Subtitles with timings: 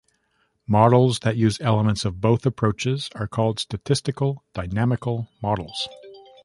[0.65, 5.87] Models that use elements of both approaches are called statistical-dynamical models.